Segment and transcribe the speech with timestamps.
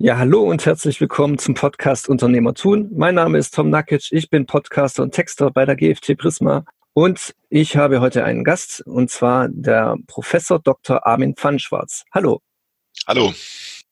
[0.00, 2.88] Ja, hallo und herzlich willkommen zum Podcast Unternehmer tun.
[2.94, 7.34] Mein Name ist Tom Nakic, ich bin Podcaster und Texter bei der GFT Prisma und
[7.50, 11.04] ich habe heute einen Gast und zwar der Professor Dr.
[11.04, 12.04] Armin Pfannschwarz.
[12.14, 12.40] Hallo.
[13.08, 13.34] Hallo.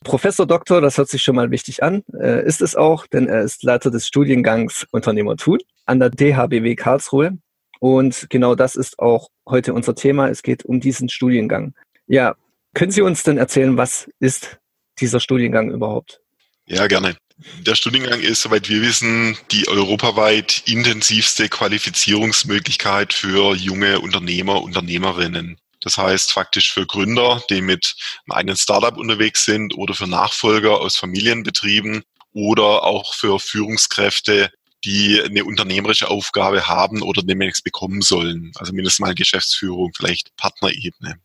[0.01, 3.41] Professor Doktor, das hört sich schon mal wichtig an, äh, ist es auch, denn er
[3.41, 7.37] ist Leiter des Studiengangs Unternehmer tun an der DHBW Karlsruhe.
[7.81, 10.29] Und genau das ist auch heute unser Thema.
[10.29, 11.73] Es geht um diesen Studiengang.
[12.05, 12.35] Ja,
[12.73, 14.57] können Sie uns denn erzählen, was ist
[14.99, 16.21] dieser Studiengang überhaupt?
[16.65, 17.17] Ja, gerne.
[17.61, 25.57] Der Studiengang ist, soweit wir wissen, die europaweit intensivste Qualifizierungsmöglichkeit für junge Unternehmer, Unternehmerinnen.
[25.81, 30.81] Das heißt faktisch für Gründer, die mit einem eigenen Startup unterwegs sind oder für Nachfolger
[30.81, 34.51] aus Familienbetrieben oder auch für Führungskräfte,
[34.83, 38.51] die eine unternehmerische Aufgabe haben oder demnächst bekommen sollen.
[38.55, 41.15] Also mindestens mal Geschäftsführung, vielleicht Partnerebene.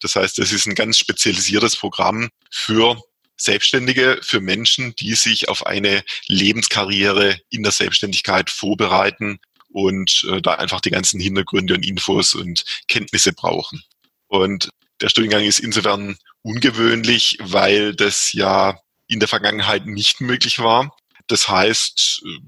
[0.00, 3.00] Das heißt, das ist ein ganz spezialisiertes Programm für
[3.42, 10.54] Selbstständige, für Menschen, die sich auf eine Lebenskarriere in der Selbstständigkeit vorbereiten und äh, da
[10.54, 13.82] einfach die ganzen Hintergründe und Infos und Kenntnisse brauchen.
[14.28, 20.96] Und der Studiengang ist insofern ungewöhnlich, weil das ja in der Vergangenheit nicht möglich war.
[21.26, 22.38] Das heißt, äh,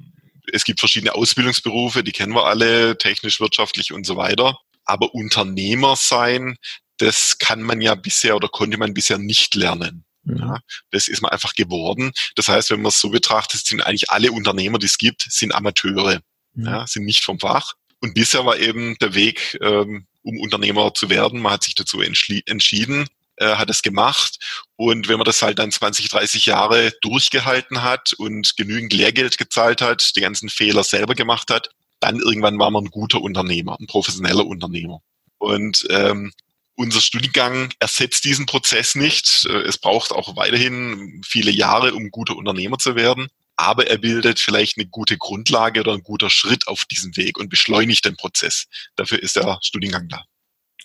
[0.53, 4.59] es gibt verschiedene Ausbildungsberufe, die kennen wir alle, technisch, wirtschaftlich und so weiter.
[4.85, 6.57] Aber Unternehmer sein,
[6.99, 10.04] das kann man ja bisher oder konnte man bisher nicht lernen.
[10.25, 10.39] Mhm.
[10.39, 10.59] Ja,
[10.91, 12.13] das ist man einfach geworden.
[12.35, 15.55] Das heißt, wenn man es so betrachtet, sind eigentlich alle Unternehmer, die es gibt, sind
[15.55, 16.21] Amateure,
[16.55, 16.67] mhm.
[16.67, 17.75] ja, sind nicht vom Fach.
[18.01, 21.41] Und bisher war eben der Weg, ähm, um Unternehmer zu werden.
[21.41, 24.39] Man hat sich dazu entschieden, äh, hat es gemacht.
[24.77, 29.81] Und wenn man das halt dann 20, 30 Jahre durchgehalten hat und genügend Lehrgeld gezahlt
[29.81, 33.87] hat, die ganzen Fehler selber gemacht hat, dann irgendwann war man ein guter Unternehmer, ein
[33.87, 35.01] professioneller Unternehmer.
[35.39, 36.33] Und ähm,
[36.77, 39.47] unser Studiengang ersetzt diesen Prozess nicht.
[39.49, 43.29] Äh, es braucht auch weiterhin viele Jahre, um guter Unternehmer zu werden.
[43.57, 47.51] Aber er bildet vielleicht eine gute Grundlage oder ein guter Schritt auf diesem Weg und
[47.51, 48.67] beschleunigt den Prozess.
[48.97, 50.25] Dafür ist der Studiengang da.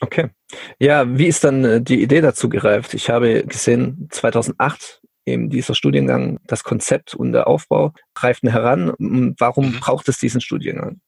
[0.01, 0.29] Okay.
[0.79, 2.93] Ja, wie ist dann äh, die Idee dazu gereift?
[2.93, 8.93] Ich habe gesehen, 2008 eben dieser Studiengang, das Konzept und der Aufbau reiften heran.
[9.37, 9.79] Warum mhm.
[9.79, 11.01] braucht es diesen Studiengang?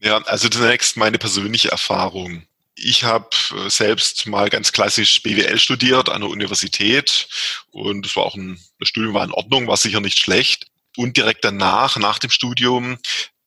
[0.00, 2.42] Ja, also zunächst meine persönliche Erfahrung.
[2.80, 7.28] Ich habe äh, selbst mal ganz klassisch BWL studiert an der Universität
[7.70, 10.66] und es war auch ein, das Studium war in Ordnung, war sicher nicht schlecht.
[10.96, 12.98] Und direkt danach, nach dem Studium,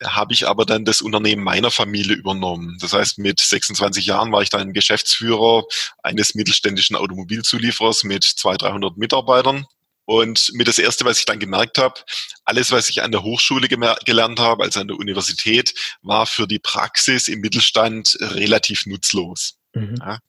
[0.03, 2.78] habe ich aber dann das Unternehmen meiner Familie übernommen.
[2.81, 5.64] Das heißt, mit 26 Jahren war ich dann Geschäftsführer
[6.02, 9.68] eines mittelständischen Automobilzulieferers mit 200, 300 Mitarbeitern
[10.12, 12.02] und mir das Erste, was ich dann gemerkt habe,
[12.44, 16.60] alles, was ich an der Hochschule gelernt habe, also an der Universität, war für die
[16.60, 19.56] Praxis im Mittelstand relativ nutzlos.
[19.74, 19.96] Mhm.
[20.00, 20.20] Ja,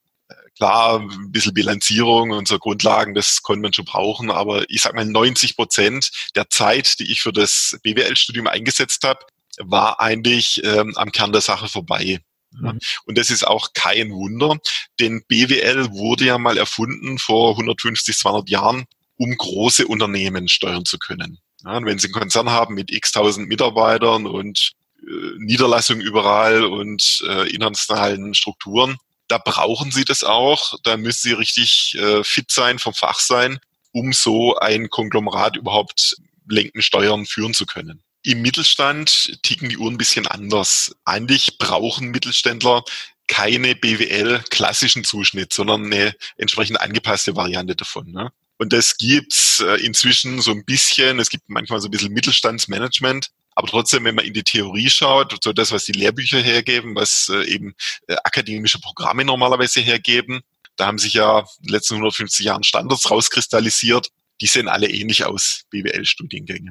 [0.57, 4.95] klar, ein bisschen Bilanzierung und so Grundlagen, das konnte man schon brauchen, aber ich sag
[4.95, 9.27] mal, 90 Prozent der Zeit, die ich für das BWL-Studium eingesetzt habe,
[9.59, 12.21] war eigentlich ähm, am Kern der Sache vorbei.
[12.53, 12.79] Mhm.
[13.05, 14.59] Und das ist auch kein Wunder,
[15.01, 18.87] denn BWL wurde ja mal erfunden vor 150, 200 Jahren
[19.23, 21.39] um große Unternehmen steuern zu können.
[21.65, 26.65] Ja, und wenn Sie einen Konzern haben mit x tausend Mitarbeitern und äh, Niederlassungen überall
[26.65, 28.97] und äh, internationalen Strukturen,
[29.29, 30.75] da brauchen Sie das auch.
[30.83, 33.61] Da müssen Sie richtig äh, fit sein, vom Fach sein,
[33.93, 36.17] um so ein Konglomerat überhaupt
[36.49, 38.03] lenken, steuern, führen zu können.
[38.25, 40.97] Im Mittelstand ticken die Uhren ein bisschen anders.
[41.05, 42.85] Eigentlich brauchen Mittelständler
[43.29, 48.11] keine BWL-klassischen Zuschnitt, sondern eine entsprechend angepasste Variante davon.
[48.11, 48.33] Ne?
[48.63, 51.19] Und das gibt's äh, inzwischen so ein bisschen.
[51.19, 53.27] Es gibt manchmal so ein bisschen Mittelstandsmanagement.
[53.57, 57.29] Aber trotzdem, wenn man in die Theorie schaut, so das, was die Lehrbücher hergeben, was
[57.29, 57.75] äh, eben
[58.07, 60.43] äh, akademische Programme normalerweise hergeben,
[60.77, 64.11] da haben sich ja in den letzten 150 Jahren Standards rauskristallisiert.
[64.41, 66.71] Die sehen alle ähnlich aus, BWL-Studiengänge.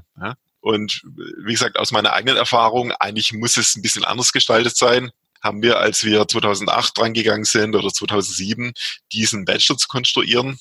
[0.62, 1.02] Und
[1.44, 5.12] wie gesagt, aus meiner eigenen Erfahrung, eigentlich muss es ein bisschen anders gestaltet sein
[5.44, 8.74] haben wir, als wir 2008 drangegangen sind oder 2007,
[9.12, 10.60] diesen Bachelor zu konstruieren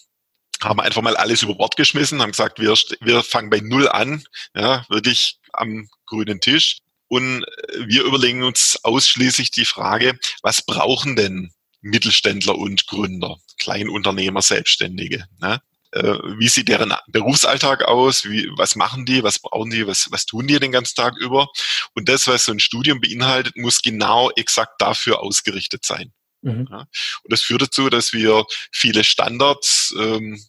[0.63, 4.25] haben einfach mal alles über Bord geschmissen, haben gesagt, wir, wir fangen bei Null an,
[4.55, 6.79] ja, wirklich am grünen Tisch.
[7.09, 7.45] Und
[7.77, 15.27] wir überlegen uns ausschließlich die Frage, was brauchen denn Mittelständler und Gründer, Kleinunternehmer, Selbstständige?
[15.41, 15.61] Ne?
[15.93, 18.25] Äh, wie sieht deren Berufsalltag aus?
[18.25, 19.25] Wie, was machen die?
[19.25, 19.89] Was brauchen die?
[19.89, 21.49] Was, was tun die den ganzen Tag über?
[21.95, 26.13] Und das, was so ein Studium beinhaltet, muss genau exakt dafür ausgerichtet sein.
[26.43, 26.69] Mhm.
[26.71, 30.41] Ja, und das führt dazu, dass wir viele Standards ähm,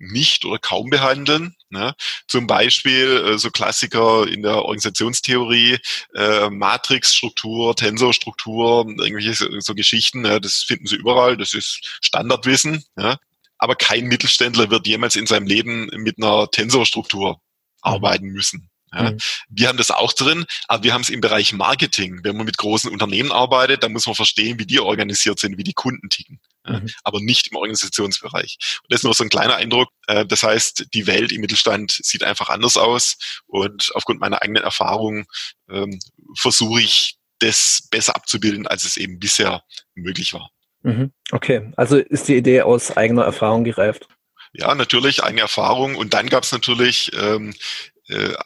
[0.00, 1.54] nicht oder kaum behandeln.
[1.68, 1.94] Ne?
[2.26, 5.78] Zum Beispiel äh, so Klassiker in der Organisationstheorie,
[6.14, 10.40] äh, Matrixstruktur, Tensorstruktur, irgendwelche so, so Geschichten, ne?
[10.40, 12.84] das finden Sie überall, das ist Standardwissen.
[12.96, 13.18] Ja?
[13.60, 17.38] aber kein Mittelständler wird jemals in seinem Leben mit einer Tensorstruktur mhm.
[17.82, 18.69] arbeiten müssen.
[18.92, 19.12] Ja.
[19.12, 19.18] Mhm.
[19.48, 22.20] Wir haben das auch drin, aber wir haben es im Bereich Marketing.
[22.22, 25.64] Wenn man mit großen Unternehmen arbeitet, dann muss man verstehen, wie die organisiert sind, wie
[25.64, 26.40] die Kunden ticken.
[26.66, 26.88] Mhm.
[27.04, 28.58] Aber nicht im Organisationsbereich.
[28.82, 29.88] Und das ist nur so ein kleiner Eindruck.
[30.06, 33.16] Äh, das heißt, die Welt im Mittelstand sieht einfach anders aus.
[33.46, 35.26] Und aufgrund meiner eigenen Erfahrung
[35.70, 35.98] ähm,
[36.36, 39.64] versuche ich, das besser abzubilden, als es eben bisher
[39.94, 40.50] möglich war.
[40.82, 41.12] Mhm.
[41.32, 44.08] Okay, also ist die Idee aus eigener Erfahrung gereift?
[44.52, 45.94] Ja, natürlich, eigene Erfahrung.
[45.94, 47.54] Und dann gab es natürlich ähm, äh,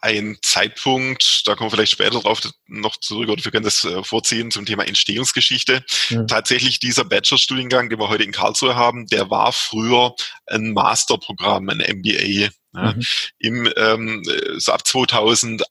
[0.01, 4.03] ein Zeitpunkt, da kommen wir vielleicht später drauf noch zurück oder wir können das äh,
[4.03, 5.85] vorziehen zum Thema Entstehungsgeschichte.
[6.11, 6.27] Mhm.
[6.27, 10.15] Tatsächlich dieser Bachelorstudiengang, den wir heute in Karlsruhe haben, der war früher
[10.47, 12.51] ein Masterprogramm, ein MBA.
[12.75, 12.93] Ja.
[12.93, 13.03] Mhm.
[13.39, 14.23] Im, ähm,
[14.59, 15.65] so ab 2002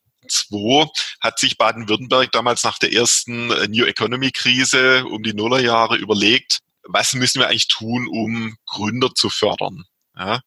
[1.20, 6.60] hat sich Baden-Württemberg damals nach der ersten äh, New Economy Krise um die Nullerjahre überlegt,
[6.86, 9.84] was müssen wir eigentlich tun, um Gründer zu fördern?
[10.16, 10.40] Ja,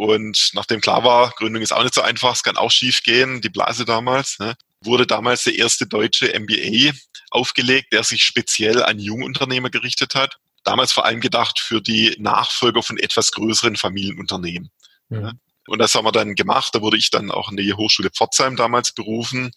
[0.00, 3.42] und nachdem klar war, Gründung ist auch nicht so einfach, es kann auch schief gehen,
[3.42, 6.92] die Blase damals, ne, wurde damals der erste deutsche MBA
[7.30, 10.38] aufgelegt, der sich speziell an Jungunternehmer gerichtet hat.
[10.64, 14.70] Damals vor allem gedacht für die Nachfolger von etwas größeren Familienunternehmen.
[15.10, 15.38] Mhm.
[15.66, 16.74] Und das haben wir dann gemacht.
[16.74, 19.50] Da wurde ich dann auch in die Hochschule Pforzheim damals berufen.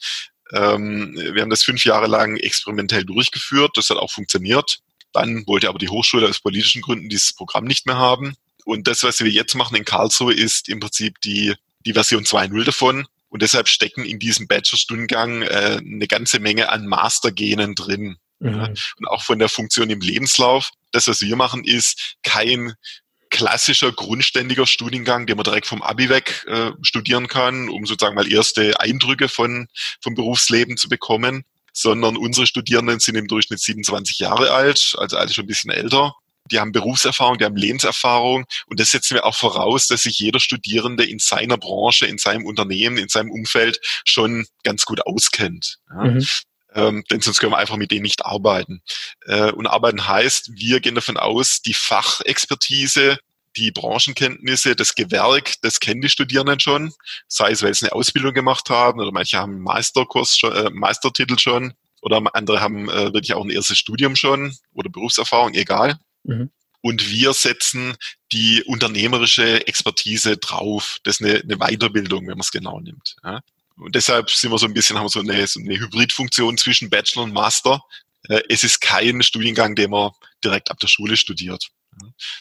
[0.52, 3.78] Ähm, wir haben das fünf Jahre lang experimentell durchgeführt.
[3.78, 4.80] Das hat auch funktioniert.
[5.14, 8.36] Dann wollte aber die Hochschule aus politischen Gründen dieses Programm nicht mehr haben.
[8.66, 11.54] Und das, was wir jetzt machen in Karlsruhe, ist im Prinzip die,
[11.86, 13.06] die Version 2.0 davon.
[13.30, 18.18] Und deshalb stecken in diesem Bachelorstudiengang äh, eine ganze Menge an Mastergenen drin.
[18.40, 18.50] Mhm.
[18.50, 18.68] Ja,
[18.98, 20.70] und auch von der Funktion im Lebenslauf.
[20.92, 22.74] Das, was wir machen, ist kein
[23.32, 28.32] klassischer, grundständiger Studiengang, den man direkt vom Abi weg äh, studieren kann, um sozusagen mal
[28.32, 29.68] erste Eindrücke von,
[30.02, 31.44] vom Berufsleben zu bekommen,
[31.74, 36.14] sondern unsere Studierenden sind im Durchschnitt 27 Jahre alt, also alle schon ein bisschen älter
[36.52, 40.40] die haben Berufserfahrung, die haben Lebenserfahrung und das setzen wir auch voraus, dass sich jeder
[40.40, 45.78] Studierende in seiner Branche, in seinem Unternehmen, in seinem Umfeld schon ganz gut auskennt.
[45.90, 46.04] Ja.
[46.04, 46.26] Mhm.
[46.76, 48.82] Ähm, denn sonst können wir einfach mit denen nicht arbeiten.
[49.26, 53.20] Äh, und arbeiten heißt, wir gehen davon aus, die Fachexpertise,
[53.56, 56.92] die Branchenkenntnisse, das Gewerk, das kennen die Studierenden schon,
[57.28, 60.70] sei es, weil sie eine Ausbildung gemacht haben oder manche haben einen Meisterkurs schon, äh,
[60.72, 66.00] Meistertitel schon oder andere haben äh, wirklich auch ein erstes Studium schon oder Berufserfahrung, egal.
[66.24, 66.52] Mhm.
[66.82, 67.96] Und wir setzen
[68.34, 70.98] die unternehmerische Expertise drauf.
[71.04, 73.16] Das ist eine, eine Weiterbildung, wenn man es genau nimmt.
[73.24, 73.40] Ja.
[73.78, 76.90] Und deshalb sind wir so ein bisschen, haben wir so eine, so eine Hybridfunktion zwischen
[76.90, 77.82] Bachelor und Master.
[78.28, 80.12] Äh, es ist kein Studiengang, den man
[80.44, 81.70] direkt ab der Schule studiert.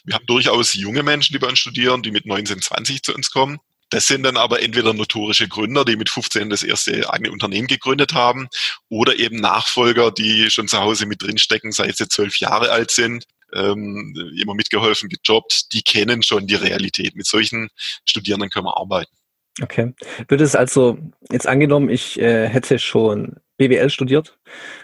[0.03, 3.31] Wir haben durchaus junge Menschen, die bei uns studieren, die mit 19, 20 zu uns
[3.31, 3.59] kommen.
[3.91, 8.13] Das sind dann aber entweder notorische Gründer, die mit 15 das erste eigene Unternehmen gegründet
[8.13, 8.49] haben,
[8.89, 13.25] oder eben Nachfolger, die schon zu Hause mit drinstecken, seit sie zwölf Jahre alt sind
[13.55, 17.15] ähm, immer mitgeholfen, gejobbt, die kennen schon die Realität.
[17.15, 17.69] Mit solchen
[18.05, 19.15] Studierenden können wir arbeiten.
[19.61, 19.93] Okay.
[20.27, 20.97] Würde es also,
[21.31, 24.37] jetzt angenommen, ich äh, hätte schon BWL studiert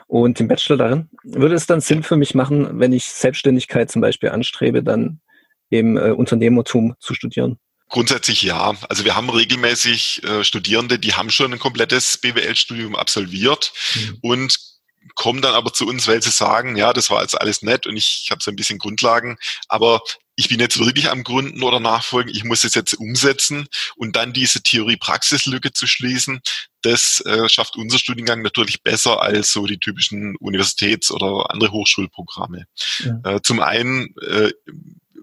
[0.07, 4.01] und den Bachelor darin, würde es dann Sinn für mich machen, wenn ich Selbstständigkeit zum
[4.01, 5.22] Beispiel anstrebe, dann
[5.69, 7.57] im äh, Unternehmertum zu studieren?
[7.89, 8.75] Grundsätzlich ja.
[8.88, 14.18] Also wir haben regelmäßig äh, Studierende, die haben schon ein komplettes BWL-Studium absolviert mhm.
[14.22, 14.60] und
[15.16, 17.98] kommen dann aber zu uns, weil sie sagen, ja, das war jetzt alles nett und
[17.98, 19.38] ich, habe so ein bisschen Grundlagen,
[19.68, 20.01] aber
[20.36, 23.68] ich bin jetzt wirklich am Gründen oder Nachfolgen, ich muss es jetzt umsetzen
[23.98, 26.40] und dann diese Theorie-Praxis-Lücke zu schließen,
[26.81, 32.65] das äh, schafft unser Studiengang natürlich besser als so die typischen Universitäts- oder andere Hochschulprogramme.
[33.00, 33.20] Ja.
[33.25, 34.51] Äh, zum einen äh,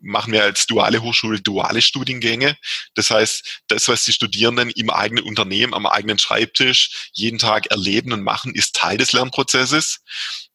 [0.06, 2.56] machen wir als duale Hochschule duale Studiengänge.
[2.94, 8.12] Das heißt, das, was die Studierenden im eigenen Unternehmen, am eigenen Schreibtisch jeden Tag erleben
[8.12, 10.00] und machen, ist Teil des Lernprozesses.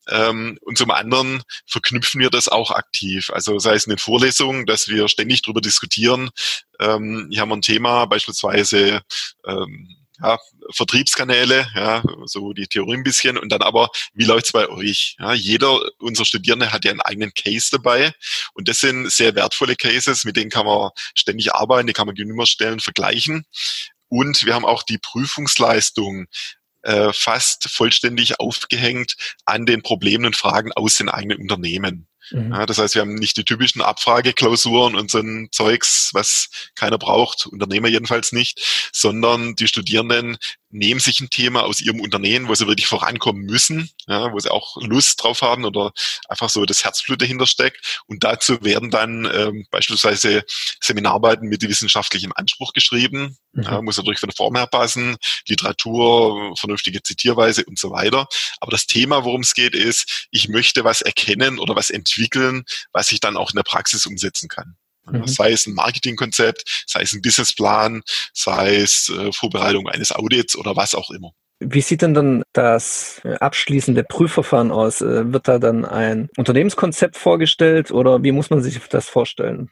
[0.10, 3.30] Ähm, und zum anderen verknüpfen wir das auch aktiv.
[3.32, 6.32] Also sei es in den Vorlesungen, dass wir ständig darüber diskutieren.
[6.80, 9.02] Ähm, hier haben wir ein Thema, beispielsweise
[9.46, 10.38] ähm, ja,
[10.72, 15.16] Vertriebskanäle, ja, so die Theorie ein bisschen und dann aber, wie läuft's bei euch?
[15.20, 18.14] Ja, jeder unserer Studierende hat ja einen eigenen Case dabei
[18.54, 22.16] und das sind sehr wertvolle Cases, mit denen kann man ständig arbeiten, die kann man
[22.16, 23.46] gegenüberstellen, vergleichen.
[24.08, 26.28] Und wir haben auch die Prüfungsleistung
[26.84, 32.08] äh, fast vollständig aufgehängt an den Problemen und Fragen aus den eigenen Unternehmen.
[32.30, 32.52] Mhm.
[32.54, 36.98] Ja, das heißt, wir haben nicht die typischen Abfrageklausuren und so ein Zeugs, was keiner
[36.98, 40.38] braucht, Unternehmer jedenfalls nicht, sondern die Studierenden
[40.72, 44.52] nehmen sich ein Thema aus ihrem Unternehmen, wo sie wirklich vorankommen müssen, ja, wo sie
[44.52, 45.92] auch Lust drauf haben oder
[46.30, 48.02] einfach so das Herzblut dahinter steckt.
[48.08, 50.44] Und dazu werden dann ähm, beispielsweise
[50.80, 53.38] Seminararbeiten mit wissenschaftlichem Anspruch geschrieben.
[53.54, 53.64] Mhm.
[53.64, 58.28] Ja, muss natürlich von der Form her passen, Literatur, vernünftige Zitierweise und so weiter.
[58.60, 63.12] Aber das Thema, worum es geht, ist, ich möchte was erkennen oder was entwickeln, was
[63.12, 64.76] ich dann auch in der Praxis umsetzen kann.
[65.10, 65.28] Mhm.
[65.28, 68.04] Sei es ein Marketingkonzept, sei es ein Businessplan,
[68.34, 71.32] sei es äh, Vorbereitung eines Audits oder was auch immer.
[71.60, 75.02] Wie sieht denn dann das abschließende Prüfverfahren aus?
[75.02, 79.70] Äh, wird da dann ein Unternehmenskonzept vorgestellt oder wie muss man sich das vorstellen?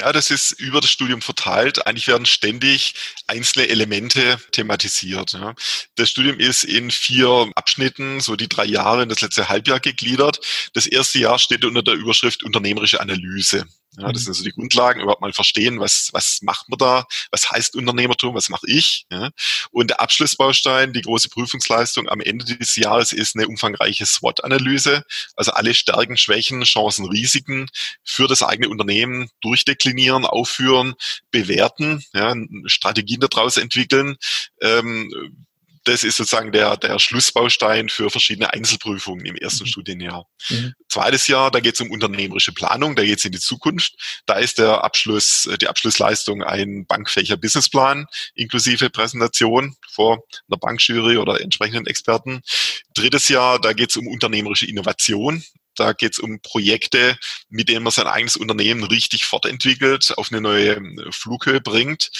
[0.00, 1.86] Ja, das ist über das Studium verteilt.
[1.86, 2.94] Eigentlich werden ständig
[3.26, 5.38] einzelne Elemente thematisiert.
[5.96, 10.40] Das Studium ist in vier Abschnitten, so die drei Jahre in das letzte Halbjahr gegliedert.
[10.72, 13.66] Das erste Jahr steht unter der Überschrift unternehmerische Analyse.
[13.96, 14.24] Ja, das mhm.
[14.26, 18.34] sind so die Grundlagen, überhaupt mal verstehen, was, was macht man da, was heißt Unternehmertum,
[18.34, 19.06] was mache ich.
[19.10, 19.30] Ja.
[19.72, 25.04] Und der Abschlussbaustein, die große Prüfungsleistung am Ende dieses Jahres ist eine umfangreiche SWOT-Analyse,
[25.34, 27.68] also alle Stärken, Schwächen, Chancen, Risiken
[28.04, 30.94] für das eigene Unternehmen durchdeklinieren, aufführen,
[31.32, 32.34] bewerten, ja,
[32.66, 34.16] Strategien daraus entwickeln.
[34.60, 35.46] Ähm,
[35.84, 39.68] das ist sozusagen der, der Schlussbaustein für verschiedene Einzelprüfungen im ersten mhm.
[39.68, 40.26] Studienjahr.
[40.50, 40.74] Mhm.
[40.88, 44.22] Zweites Jahr, da geht es um unternehmerische Planung, da geht es in die Zukunft.
[44.26, 51.16] Da ist der Abschluss, äh, die Abschlussleistung ein bankfähiger Businessplan inklusive Präsentation vor einer Bankjury
[51.16, 52.42] oder entsprechenden Experten.
[52.94, 55.42] Drittes Jahr, da geht es um unternehmerische Innovation.
[55.76, 57.16] Da geht es um Projekte,
[57.48, 62.10] mit denen man sein eigenes Unternehmen richtig fortentwickelt, auf eine neue äh, Flughöhe bringt.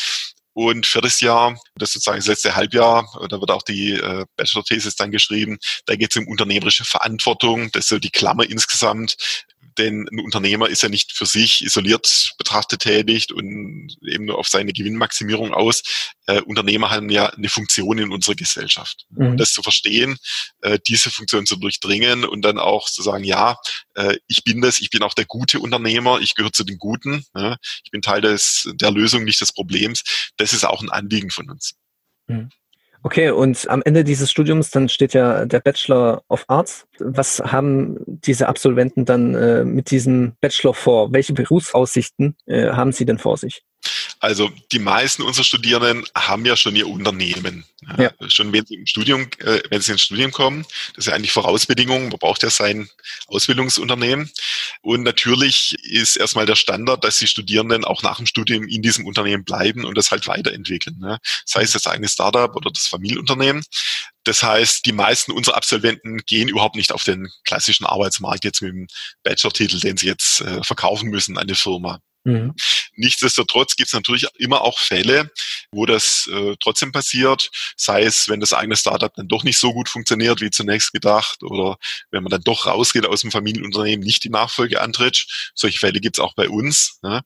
[0.53, 4.97] Und viertes Jahr, das ist sozusagen das letzte Halbjahr, da wird auch die äh, Bachelor-Thesis
[4.97, 9.17] dann geschrieben, da geht es um unternehmerische Verantwortung, das ist so die Klammer insgesamt,
[9.81, 14.49] denn ein Unternehmer ist ja nicht für sich isoliert betrachtet tätig und eben nur auf
[14.49, 15.83] seine Gewinnmaximierung aus.
[16.27, 19.07] Äh, Unternehmer haben ja eine Funktion in unserer Gesellschaft.
[19.11, 19.37] Mhm.
[19.37, 20.19] Das zu verstehen,
[20.61, 23.57] äh, diese Funktion zu durchdringen und dann auch zu sagen, ja,
[23.95, 27.25] äh, ich bin das, ich bin auch der gute Unternehmer, ich gehöre zu den Guten,
[27.35, 30.03] ja, ich bin Teil des, der Lösung, nicht des Problems.
[30.37, 31.75] Das ist auch ein Anliegen von uns.
[32.27, 32.51] Mhm.
[33.03, 36.87] Okay, und am Ende dieses Studiums, dann steht ja der Bachelor of Arts.
[36.99, 41.11] Was haben diese Absolventen dann äh, mit diesem Bachelor vor?
[41.13, 43.63] Welche Berufsaussichten äh, haben sie denn vor sich?
[44.19, 47.65] Also die meisten unserer Studierenden haben ja schon ihr Unternehmen.
[47.99, 48.13] Ja.
[48.29, 51.33] Schon wenn sie im Studium, äh, wenn sie ins Studium kommen, das ist ja eigentlich
[51.33, 52.91] Vorausbedingung, man braucht ja sein
[53.29, 54.31] Ausbildungsunternehmen.
[54.83, 59.07] Und natürlich ist erstmal der Standard, dass die Studierenden auch nach dem Studium in diesem
[59.07, 60.99] Unternehmen bleiben und das halt weiterentwickeln.
[60.99, 61.19] Ne?
[61.47, 63.65] Sei es das eigene Startup oder das Familienunternehmen.
[64.25, 68.73] Das heißt, die meisten unserer Absolventen gehen überhaupt nicht auf den klassischen Arbeitsmarkt jetzt mit
[68.73, 68.87] dem
[69.23, 72.01] Bachelor-Titel, den sie jetzt äh, verkaufen müssen an die Firma.
[72.25, 72.55] Mhm.
[72.97, 75.31] Nichtsdestotrotz gibt es natürlich immer auch Fälle,
[75.73, 79.73] wo das äh, trotzdem passiert, sei es, wenn das eigene Startup dann doch nicht so
[79.73, 81.79] gut funktioniert wie zunächst gedacht oder
[82.11, 85.27] wenn man dann doch rausgeht aus dem Familienunternehmen, nicht die Nachfolge antritt.
[85.55, 86.99] Solche Fälle gibt es auch bei uns.
[87.03, 87.23] Ne?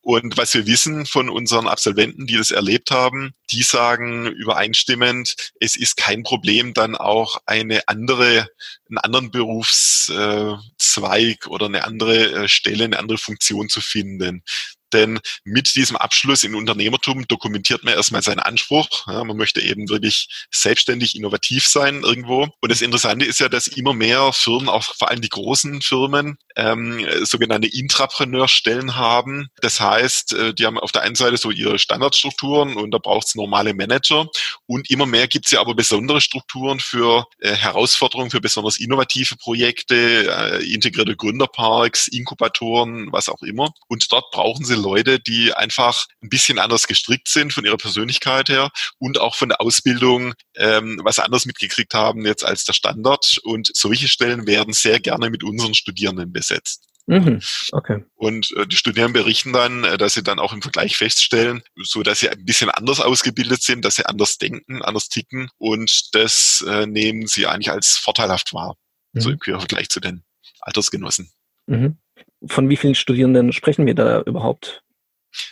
[0.00, 5.76] Und was wir wissen von unseren Absolventen, die das erlebt haben, die sagen übereinstimmend, es
[5.76, 8.48] ist kein Problem, dann auch eine andere,
[8.88, 14.29] einen anderen Berufszweig oder eine andere äh, Stelle, eine andere Funktion zu finden.
[14.30, 14.42] and
[14.92, 19.06] Denn mit diesem Abschluss in Unternehmertum dokumentiert man erstmal seinen Anspruch.
[19.06, 22.48] Ja, man möchte eben wirklich selbstständig innovativ sein irgendwo.
[22.60, 26.38] Und das Interessante ist ja, dass immer mehr Firmen, auch vor allem die großen Firmen,
[26.56, 29.48] ähm, sogenannte Intrapreneurstellen haben.
[29.60, 33.28] Das heißt, äh, die haben auf der einen Seite so ihre Standardstrukturen und da braucht
[33.28, 34.26] es normale Manager.
[34.66, 39.36] Und immer mehr gibt es ja aber besondere Strukturen für äh, Herausforderungen, für besonders innovative
[39.36, 43.72] Projekte, äh, integrierte Gründerparks, Inkubatoren, was auch immer.
[43.88, 48.48] Und dort brauchen sie Leute, die einfach ein bisschen anders gestrickt sind von ihrer Persönlichkeit
[48.48, 53.38] her und auch von der Ausbildung ähm, was anderes mitgekriegt haben jetzt als der Standard.
[53.44, 56.90] Und solche Stellen werden sehr gerne mit unseren Studierenden besetzt.
[57.06, 57.40] Mhm.
[57.72, 58.04] Okay.
[58.14, 62.02] Und äh, die Studierenden berichten dann, äh, dass sie dann auch im Vergleich feststellen, so
[62.02, 66.64] dass sie ein bisschen anders ausgebildet sind, dass sie anders denken, anders ticken und das
[66.68, 68.76] äh, nehmen sie eigentlich als vorteilhaft wahr,
[69.12, 69.20] mhm.
[69.20, 70.22] so im Vergleich zu den
[70.60, 71.30] Altersgenossen.
[71.66, 71.98] Mhm.
[72.46, 74.82] Von wie vielen Studierenden sprechen wir da überhaupt?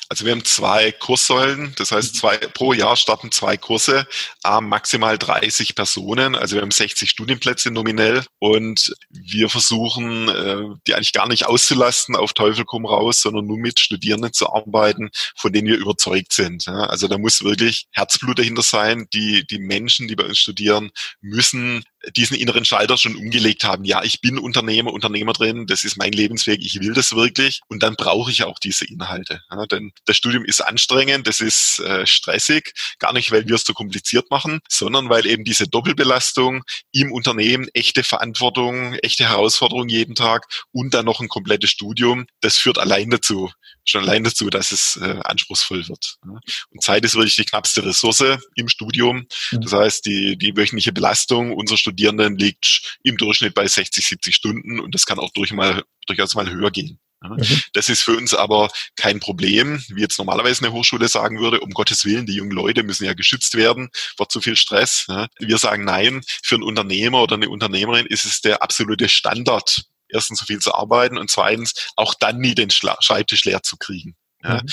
[0.09, 4.09] Also wir haben zwei Kurssäulen, das heißt zwei, pro Jahr starten zwei Kurse,
[4.45, 10.95] äh, maximal 30 Personen, also wir haben 60 Studienplätze nominell und wir versuchen, äh, die
[10.95, 15.53] eigentlich gar nicht auszulasten auf Teufel komm raus, sondern nur mit Studierenden zu arbeiten, von
[15.53, 16.67] denen wir überzeugt sind.
[16.67, 20.91] Also da muss wirklich Herzblut dahinter sein, die, die Menschen, die bei uns studieren,
[21.21, 21.85] müssen
[22.17, 23.85] diesen inneren Schalter schon umgelegt haben.
[23.85, 27.83] Ja, ich bin Unternehmer, Unternehmer drin, das ist mein Lebensweg, ich will das wirklich und
[27.83, 29.43] dann brauche ich auch diese Inhalte.
[29.51, 33.65] Ja, denn das Studium ist anstrengend, das ist äh, stressig, gar nicht, weil wir es
[33.65, 36.63] so kompliziert machen, sondern weil eben diese Doppelbelastung
[36.93, 42.59] im Unternehmen, echte Verantwortung, echte Herausforderung jeden Tag und dann noch ein komplettes Studium, das
[42.59, 43.51] führt allein dazu,
[43.85, 46.17] schon allein dazu, dass es äh, anspruchsvoll wird.
[46.25, 46.39] Ja.
[46.71, 49.27] Und Zeit ist wirklich die knappste Ressource im Studium.
[49.51, 49.61] Mhm.
[49.63, 54.81] Das heißt, die, die wöchentliche Belastung unserer Studierenden liegt im Durchschnitt bei 60, 70 Stunden
[54.81, 57.01] und das kann auch durch mal, durchaus mal höher gehen.
[57.21, 57.63] Mhm.
[57.73, 61.71] Das ist für uns aber kein Problem, wie jetzt normalerweise eine Hochschule sagen würde, um
[61.71, 65.07] Gottes Willen, die jungen Leute müssen ja geschützt werden vor zu viel Stress.
[65.39, 70.39] Wir sagen nein, für einen Unternehmer oder eine Unternehmerin ist es der absolute Standard, erstens
[70.39, 74.17] so viel zu arbeiten und zweitens auch dann nie den Schreibtisch leer zu kriegen.
[74.43, 74.69] Ja, mhm.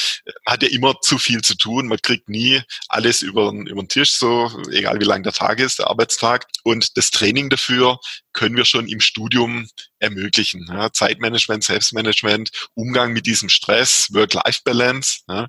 [0.46, 3.90] Man hat ja immer zu viel zu tun, man kriegt nie alles über, über den
[3.90, 6.46] Tisch, so egal wie lang der Tag ist, der Arbeitstag.
[6.64, 8.00] Und das Training dafür
[8.34, 9.68] können wir schon im Studium
[10.00, 10.68] ermöglichen.
[10.68, 15.22] Ja, Zeitmanagement, Selbstmanagement, Umgang mit diesem Stress, Work-Life-Balance.
[15.28, 15.48] Ja,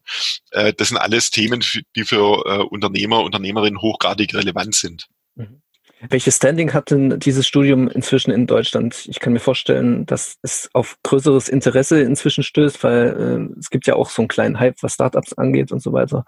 [0.52, 1.62] äh, das sind alles Themen,
[1.94, 5.06] die für äh, Unternehmer, Unternehmerinnen hochgradig relevant sind.
[5.35, 5.62] Mhm.
[6.00, 9.07] Welches Standing hat denn dieses Studium inzwischen in Deutschland?
[9.09, 13.87] Ich kann mir vorstellen, dass es auf größeres Interesse inzwischen stößt, weil äh, es gibt
[13.87, 16.25] ja auch so einen kleinen Hype, was Startups angeht und so weiter.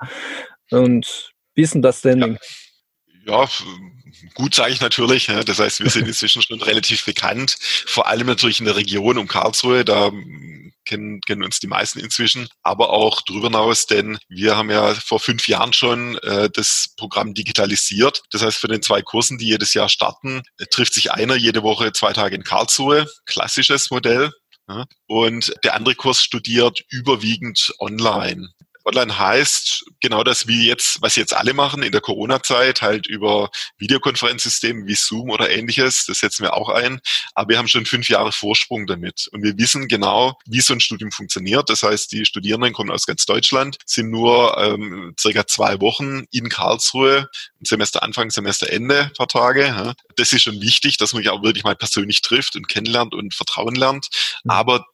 [0.71, 2.39] Und wie ist denn das Standing?
[3.27, 3.49] Ja, ja
[4.35, 5.27] gut sage ich natürlich.
[5.27, 9.29] Das heißt, wir sind inzwischen schon relativ bekannt, vor allem natürlich in der Region um
[9.29, 9.85] Karlsruhe.
[9.85, 10.11] Da
[10.85, 15.21] kennen, kennen uns die meisten inzwischen, aber auch darüber hinaus, denn wir haben ja vor
[15.21, 18.23] fünf Jahren schon äh, das Programm digitalisiert.
[18.31, 21.62] Das heißt, für den zwei Kursen, die jedes Jahr starten, äh, trifft sich einer jede
[21.62, 23.07] Woche zwei Tage in Karlsruhe.
[23.27, 24.33] Klassisches Modell.
[25.07, 28.49] Und der andere Kurs studiert überwiegend online.
[28.88, 33.50] Online heißt genau das, wie jetzt, was jetzt alle machen in der Corona-Zeit, halt über
[33.78, 36.07] Videokonferenzsysteme wie Zoom oder ähnliches.
[36.07, 37.00] Das setzen wir auch ein.
[37.35, 39.28] Aber wir haben schon fünf Jahre Vorsprung damit.
[39.33, 41.68] Und wir wissen genau, wie so ein Studium funktioniert.
[41.71, 46.49] Das heißt, die Studierenden kommen aus ganz Deutschland, sind nur ähm, circa zwei Wochen in
[46.49, 47.28] Karlsruhe,
[47.61, 49.95] Semesteranfang, Semesterende, ein paar Tage.
[50.16, 53.35] Das ist schon wichtig, dass man sich auch wirklich mal persönlich trifft und kennenlernt und
[53.35, 54.09] Vertrauen lernt.
[54.45, 54.50] Mhm.
[54.50, 54.87] Aber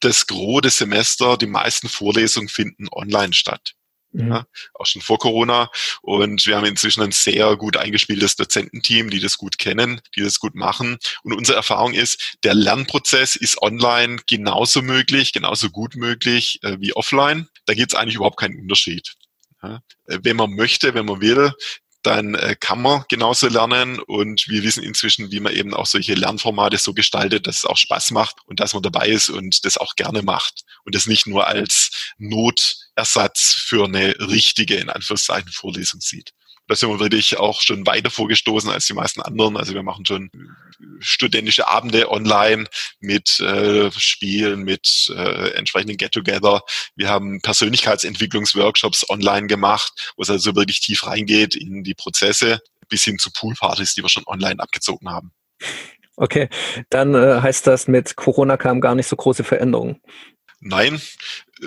[0.00, 3.74] das Gros des Semester, die meisten Vorlesungen finden online statt.
[4.12, 4.28] Mhm.
[4.28, 5.70] Ja, auch schon vor Corona.
[6.02, 10.40] Und wir haben inzwischen ein sehr gut eingespieltes Dozententeam, die das gut kennen, die das
[10.40, 10.98] gut machen.
[11.22, 16.92] Und unsere Erfahrung ist, der Lernprozess ist online genauso möglich, genauso gut möglich äh, wie
[16.94, 17.48] offline.
[17.66, 19.14] Da gibt es eigentlich überhaupt keinen Unterschied.
[19.62, 21.52] Ja, wenn man möchte, wenn man will,
[22.02, 26.14] dann äh, kann man genauso lernen und wir wissen inzwischen, wie man eben auch solche
[26.14, 29.76] Lernformate so gestaltet, dass es auch Spaß macht und dass man dabei ist und das
[29.76, 36.00] auch gerne macht und das nicht nur als Notersatz für eine richtige, in Anführungszeichen, Vorlesung
[36.00, 36.32] sieht.
[36.70, 39.56] Da sind wir wirklich auch schon weiter vorgestoßen als die meisten anderen.
[39.56, 40.30] Also wir machen schon
[41.00, 42.66] studentische Abende online
[43.00, 46.62] mit äh, Spielen, mit äh, entsprechenden Get-Together.
[46.94, 53.02] Wir haben Persönlichkeitsentwicklungsworkshops online gemacht, wo es also wirklich tief reingeht in die Prozesse, bis
[53.02, 55.32] hin zu Poolpartys, die wir schon online abgezogen haben.
[56.14, 56.48] Okay,
[56.88, 60.00] dann äh, heißt das, mit Corona kam gar nicht so große Veränderungen.
[60.62, 61.00] Nein,
[61.62, 61.66] äh,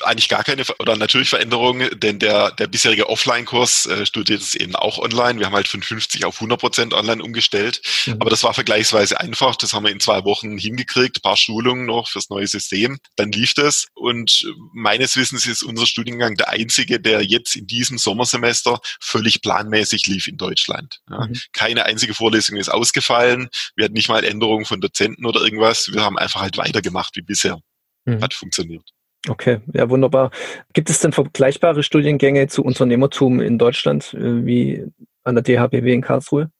[0.00, 4.74] eigentlich gar keine oder natürlich Veränderung, denn der, der bisherige Offline-Kurs äh, studiert es eben
[4.74, 5.38] auch online.
[5.38, 7.80] Wir haben halt von 50 auf 100 Prozent online umgestellt.
[8.06, 8.14] Mhm.
[8.14, 9.54] Aber das war vergleichsweise einfach.
[9.56, 11.18] Das haben wir in zwei Wochen hingekriegt.
[11.18, 12.98] Ein paar Schulungen noch fürs neue System.
[13.16, 13.86] Dann lief das.
[13.94, 20.06] Und meines Wissens ist unser Studiengang der einzige, der jetzt in diesem Sommersemester völlig planmäßig
[20.06, 20.98] lief in Deutschland.
[21.08, 21.26] Ja.
[21.26, 21.40] Mhm.
[21.52, 23.48] Keine einzige Vorlesung ist ausgefallen.
[23.76, 25.92] Wir hatten nicht mal Änderungen von Dozenten oder irgendwas.
[25.92, 27.60] Wir haben einfach halt weitergemacht wie bisher
[28.04, 28.22] mhm.
[28.22, 28.84] hat funktioniert.
[29.28, 30.30] Okay, ja, wunderbar.
[30.72, 34.84] Gibt es denn vergleichbare Studiengänge zu Unternehmertum in Deutschland äh, wie
[35.22, 36.50] an der DHBW in Karlsruhe?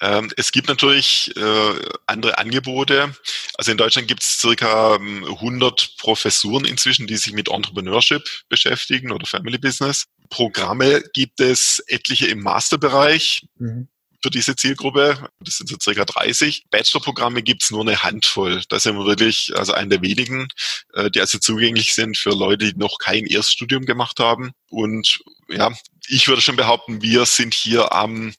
[0.00, 1.72] Ähm, es gibt natürlich äh,
[2.06, 3.14] andere Angebote.
[3.56, 9.10] Also in Deutschland gibt es circa 100 ähm, Professuren inzwischen, die sich mit Entrepreneurship beschäftigen
[9.10, 10.04] oder Family Business.
[10.28, 13.46] Programme gibt es etliche im Masterbereich.
[13.58, 13.88] Mhm
[14.26, 15.28] für diese Zielgruppe.
[15.38, 16.64] Das sind so circa 30.
[16.70, 18.60] Bachelorprogramme gibt's nur eine Handvoll.
[18.68, 20.48] Da sind wir wirklich also einer der wenigen,
[20.94, 24.50] äh, die also zugänglich sind für Leute, die noch kein Erststudium gemacht haben.
[24.68, 25.72] Und ja,
[26.08, 28.34] ich würde schon behaupten, wir sind hier am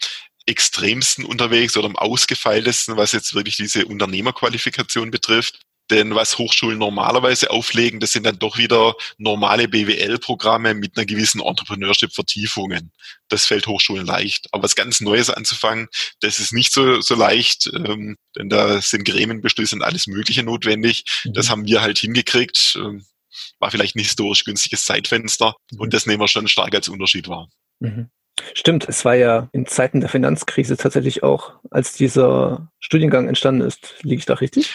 [0.45, 5.61] extremsten unterwegs oder am ausgefeiltesten, was jetzt wirklich diese Unternehmerqualifikation betrifft.
[5.89, 11.41] Denn was Hochschulen normalerweise auflegen, das sind dann doch wieder normale BWL-Programme mit einer gewissen
[11.41, 12.91] Entrepreneurship-Vertiefungen.
[13.29, 14.47] Das fällt Hochschulen leicht.
[14.51, 15.87] Aber was ganz Neues anzufangen,
[16.19, 21.03] das ist nicht so, so leicht, ähm, denn da sind Gremienbeschlüsse und alles Mögliche notwendig.
[21.23, 21.33] Mhm.
[21.33, 22.77] Das haben wir halt hingekriegt.
[22.77, 23.05] Ähm,
[23.59, 25.79] war vielleicht ein historisch günstiges Zeitfenster mhm.
[25.79, 27.49] und das nehmen wir schon stark als Unterschied wahr.
[27.79, 28.09] Mhm.
[28.53, 33.95] Stimmt, es war ja in Zeiten der Finanzkrise tatsächlich auch, als dieser Studiengang entstanden ist.
[34.01, 34.73] Liege ich da richtig?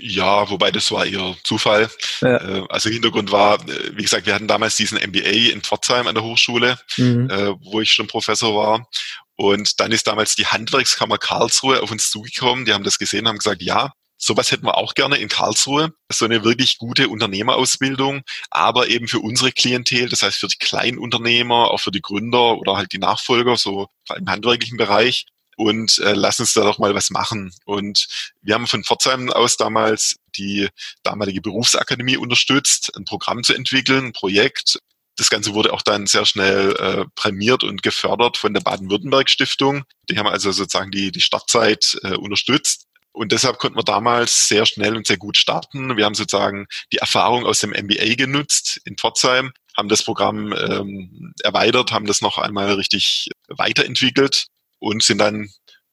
[0.00, 1.90] Ja, wobei das war eher Zufall.
[2.20, 2.36] Ja.
[2.36, 6.14] Äh, also Hintergrund war, äh, wie gesagt, wir hatten damals diesen MBA in Pforzheim an
[6.14, 7.28] der Hochschule, mhm.
[7.30, 8.88] Äh, wo ich schon Professor war.
[9.36, 12.64] Und dann ist damals die Handwerkskammer Karlsruhe auf uns zugekommen.
[12.64, 15.92] Die haben das gesehen, haben gesagt, ja, sowas hätten wir auch gerne in Karlsruhe.
[16.10, 21.70] So eine wirklich gute Unternehmerausbildung, aber eben für unsere Klientel, das heißt für die Kleinunternehmer,
[21.70, 25.26] auch für die Gründer oder halt die Nachfolger, so im handwerklichen Bereich
[25.58, 27.52] und äh, lass uns da doch mal was machen.
[27.64, 28.06] Und
[28.42, 30.68] wir haben von Pforzheim aus damals die
[31.02, 34.78] damalige Berufsakademie unterstützt, ein Programm zu entwickeln, ein Projekt.
[35.16, 39.82] Das Ganze wurde auch dann sehr schnell äh, prämiert und gefördert von der Baden-Württemberg-Stiftung.
[40.08, 42.84] Die haben also sozusagen die, die Startzeit äh, unterstützt.
[43.10, 45.96] Und deshalb konnten wir damals sehr schnell und sehr gut starten.
[45.96, 51.34] Wir haben sozusagen die Erfahrung aus dem MBA genutzt in Pforzheim, haben das Programm ähm,
[51.42, 54.46] erweitert, haben das noch einmal richtig weiterentwickelt
[54.78, 55.48] und sind dann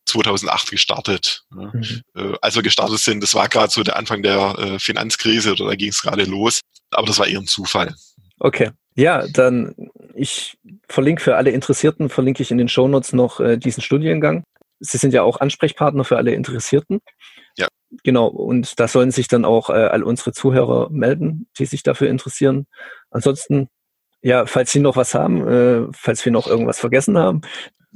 [0.06, 1.44] 2008 gestartet.
[1.50, 2.02] Mhm.
[2.16, 5.66] Äh, als wir gestartet sind, das war gerade so der Anfang der äh, Finanzkrise oder
[5.66, 7.96] da ging es gerade los, aber das war eher ein Zufall.
[8.40, 8.72] Okay.
[8.98, 9.76] Ja, dann
[10.14, 14.44] ich verlinke für alle Interessierten, verlinke ich in den Shownotes noch äh, diesen Studiengang.
[14.80, 17.02] Sie sind ja auch Ansprechpartner für alle Interessierten.
[17.58, 17.68] Ja.
[18.04, 22.10] Genau, und da sollen sich dann auch äh, all unsere Zuhörer melden, die sich dafür
[22.10, 22.68] interessieren.
[23.10, 23.68] Ansonsten,
[24.22, 27.42] ja, falls Sie noch was haben, äh, falls wir noch irgendwas vergessen haben.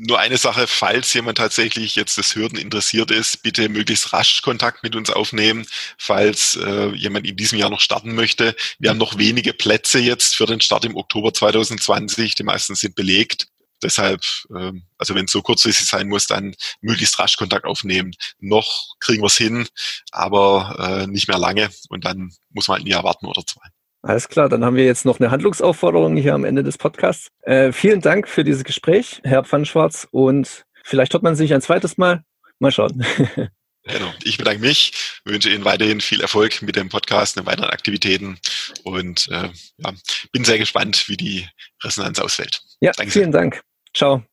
[0.01, 4.81] Nur eine Sache, falls jemand tatsächlich jetzt das Hürden interessiert ist, bitte möglichst rasch Kontakt
[4.81, 5.65] mit uns aufnehmen,
[5.97, 8.55] falls äh, jemand in diesem Jahr noch starten möchte.
[8.77, 12.35] Wir haben noch wenige Plätze jetzt für den Start im Oktober 2020.
[12.35, 13.47] Die meisten sind belegt.
[13.83, 14.21] Deshalb,
[14.55, 18.13] ähm, also wenn es so kurzfristig sein muss, dann möglichst rasch Kontakt aufnehmen.
[18.39, 19.67] Noch kriegen wir es hin,
[20.11, 23.67] aber äh, nicht mehr lange und dann muss man halt ein Jahr warten oder zwei.
[24.01, 27.27] Alles klar, dann haben wir jetzt noch eine Handlungsaufforderung hier am Ende des Podcasts.
[27.41, 31.97] Äh, vielen Dank für dieses Gespräch, Herr Pfannschwarz, und vielleicht hört man sich ein zweites
[31.97, 32.23] Mal.
[32.59, 33.05] Mal schauen.
[33.83, 34.13] Genau.
[34.23, 38.37] Ich bedanke mich, wünsche Ihnen weiterhin viel Erfolg mit dem Podcast und weiteren Aktivitäten
[38.83, 39.93] und äh, ja,
[40.31, 41.47] bin sehr gespannt, wie die
[41.83, 42.61] Resonanz ausfällt.
[42.81, 43.41] Ja, Danke vielen sehr.
[43.41, 43.61] Dank.
[43.95, 44.23] Ciao.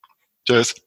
[0.47, 0.86] Tschüss.